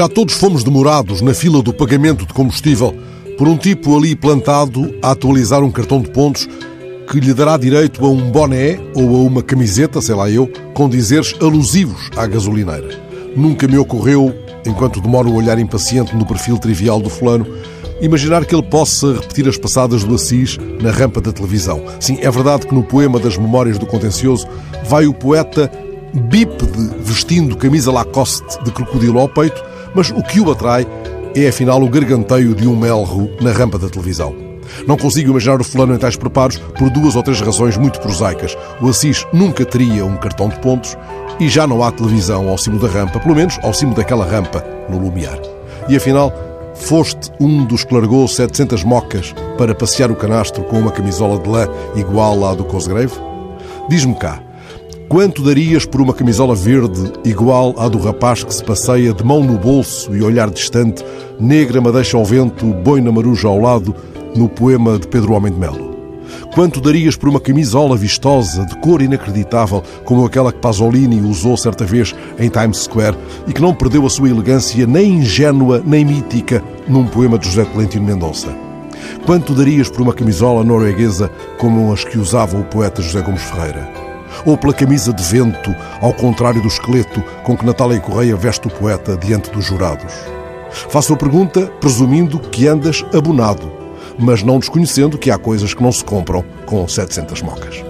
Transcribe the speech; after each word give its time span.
Já 0.00 0.08
todos 0.08 0.32
fomos 0.32 0.64
demorados 0.64 1.20
na 1.20 1.34
fila 1.34 1.62
do 1.62 1.74
pagamento 1.74 2.24
de 2.24 2.32
combustível 2.32 2.96
por 3.36 3.46
um 3.46 3.54
tipo 3.54 3.94
ali 3.94 4.16
plantado 4.16 4.94
a 5.02 5.10
atualizar 5.10 5.62
um 5.62 5.70
cartão 5.70 6.00
de 6.00 6.08
pontos 6.08 6.48
que 7.06 7.20
lhe 7.20 7.34
dará 7.34 7.58
direito 7.58 8.02
a 8.02 8.08
um 8.08 8.30
boné 8.30 8.80
ou 8.94 9.14
a 9.14 9.18
uma 9.18 9.42
camiseta, 9.42 10.00
sei 10.00 10.14
lá 10.14 10.30
eu, 10.30 10.50
com 10.72 10.88
dizeres 10.88 11.34
alusivos 11.38 12.08
à 12.16 12.26
gasolineira. 12.26 12.98
Nunca 13.36 13.68
me 13.68 13.76
ocorreu, 13.76 14.34
enquanto 14.64 15.02
demoro 15.02 15.28
o 15.28 15.34
olhar 15.34 15.58
impaciente 15.58 16.16
no 16.16 16.24
perfil 16.24 16.56
trivial 16.56 16.98
do 16.98 17.10
fulano, 17.10 17.46
imaginar 18.00 18.46
que 18.46 18.54
ele 18.54 18.62
possa 18.62 19.12
repetir 19.12 19.46
as 19.46 19.58
passadas 19.58 20.02
do 20.02 20.14
Assis 20.14 20.56
na 20.80 20.90
rampa 20.90 21.20
da 21.20 21.30
televisão. 21.30 21.84
Sim, 22.00 22.16
é 22.22 22.30
verdade 22.30 22.66
que 22.66 22.74
no 22.74 22.82
poema 22.82 23.20
das 23.20 23.36
Memórias 23.36 23.76
do 23.76 23.84
Contencioso 23.84 24.48
vai 24.88 25.06
o 25.06 25.12
poeta 25.12 25.70
bípede 26.14 26.90
vestindo 27.00 27.54
camisa 27.54 27.92
Lacoste 27.92 28.64
de 28.64 28.72
crocodilo 28.72 29.18
ao 29.18 29.28
peito, 29.28 29.62
mas 29.94 30.10
o 30.10 30.22
que 30.22 30.40
o 30.40 30.50
atrai 30.50 30.86
é 31.34 31.48
afinal 31.48 31.82
o 31.82 31.88
garganteio 31.88 32.54
de 32.54 32.66
um 32.66 32.76
melro 32.76 33.30
na 33.40 33.52
rampa 33.52 33.78
da 33.78 33.88
televisão. 33.88 34.34
Não 34.86 34.96
consigo 34.96 35.30
imaginar 35.30 35.60
o 35.60 35.64
fulano 35.64 35.94
em 35.94 35.98
tais 35.98 36.16
preparos 36.16 36.56
por 36.78 36.90
duas 36.90 37.16
ou 37.16 37.22
três 37.22 37.40
razões 37.40 37.76
muito 37.76 38.00
prosaicas. 38.00 38.56
O 38.80 38.88
Assis 38.88 39.26
nunca 39.32 39.64
teria 39.64 40.04
um 40.04 40.16
cartão 40.16 40.48
de 40.48 40.58
pontos 40.60 40.96
e 41.38 41.48
já 41.48 41.66
não 41.66 41.82
há 41.82 41.90
televisão 41.90 42.48
ao 42.48 42.58
cimo 42.58 42.78
da 42.78 42.88
rampa, 42.88 43.18
pelo 43.18 43.34
menos 43.34 43.58
ao 43.62 43.72
cimo 43.72 43.94
daquela 43.94 44.24
rampa, 44.24 44.64
no 44.88 44.98
lumiar. 44.98 45.38
E 45.88 45.96
afinal, 45.96 46.32
foste 46.74 47.30
um 47.40 47.64
dos 47.64 47.84
que 47.84 47.94
largou 47.94 48.26
700 48.26 48.84
mocas 48.84 49.34
para 49.56 49.74
passear 49.74 50.10
o 50.10 50.16
canastro 50.16 50.62
com 50.64 50.78
uma 50.78 50.92
camisola 50.92 51.38
de 51.38 51.48
lã 51.48 51.66
igual 51.96 52.44
à 52.44 52.54
do 52.54 52.64
Cosgrave? 52.64 53.14
Diz-me 53.88 54.14
cá, 54.14 54.40
quanto 55.10 55.42
darias 55.42 55.84
por 55.84 56.00
uma 56.00 56.14
camisola 56.14 56.54
verde 56.54 57.12
igual 57.24 57.74
à 57.76 57.88
do 57.88 57.98
rapaz 57.98 58.44
que 58.44 58.54
se 58.54 58.62
passeia 58.62 59.12
de 59.12 59.24
mão 59.24 59.42
no 59.42 59.58
bolso 59.58 60.14
e 60.14 60.22
olhar 60.22 60.48
distante, 60.48 61.04
negra 61.38 61.80
madeixa 61.80 62.16
ao 62.16 62.24
vento, 62.24 62.66
boi 62.66 63.00
na 63.00 63.10
maruja 63.10 63.48
ao 63.48 63.60
lado, 63.60 63.92
no 64.36 64.48
poema 64.48 65.00
de 65.00 65.08
Pedro 65.08 65.32
Homem 65.32 65.52
de 65.52 65.58
Melo. 65.58 65.90
Quanto 66.54 66.80
darias 66.80 67.16
por 67.16 67.28
uma 67.28 67.40
camisola 67.40 67.96
vistosa, 67.96 68.64
de 68.64 68.76
cor 68.76 69.02
inacreditável, 69.02 69.82
como 70.04 70.24
aquela 70.24 70.52
que 70.52 70.60
Pasolini 70.60 71.20
usou 71.20 71.56
certa 71.56 71.84
vez 71.84 72.14
em 72.38 72.48
Times 72.48 72.84
Square 72.84 73.16
e 73.48 73.52
que 73.52 73.60
não 73.60 73.74
perdeu 73.74 74.06
a 74.06 74.10
sua 74.10 74.30
elegância 74.30 74.86
nem 74.86 75.14
ingênua 75.14 75.82
nem 75.84 76.04
mítica 76.04 76.62
num 76.86 77.04
poema 77.04 77.36
de 77.36 77.48
José 77.48 77.64
Tolentino 77.64 78.06
Mendonça? 78.06 78.56
Quanto 79.26 79.54
darias 79.54 79.88
por 79.90 80.02
uma 80.02 80.14
camisola 80.14 80.62
norueguesa 80.62 81.28
como 81.58 81.92
as 81.92 82.04
que 82.04 82.16
usava 82.16 82.56
o 82.56 82.62
poeta 82.62 83.02
José 83.02 83.20
Gomes 83.22 83.42
Ferreira? 83.42 84.09
Ou 84.44 84.56
pela 84.56 84.74
camisa 84.74 85.12
de 85.12 85.22
vento, 85.22 85.74
ao 86.00 86.12
contrário 86.12 86.62
do 86.62 86.68
esqueleto 86.68 87.22
com 87.44 87.56
que 87.56 87.66
Natália 87.66 88.00
Correia 88.00 88.36
veste 88.36 88.66
o 88.66 88.70
poeta 88.70 89.16
diante 89.16 89.50
dos 89.50 89.64
jurados? 89.64 90.12
Faço 90.88 91.12
a 91.14 91.16
pergunta 91.16 91.66
presumindo 91.80 92.38
que 92.38 92.68
andas 92.68 93.04
abonado 93.12 93.80
mas 94.20 94.42
não 94.42 94.58
desconhecendo 94.58 95.18
que 95.18 95.30
há 95.30 95.38
coisas 95.38 95.72
que 95.74 95.82
não 95.82 95.90
se 95.90 96.04
compram 96.04 96.44
com 96.66 96.86
700 96.86 97.42
mocas. 97.42 97.82